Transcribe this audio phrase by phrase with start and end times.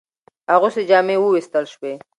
[0.55, 1.93] اغوستي جامې ووېستل شوې.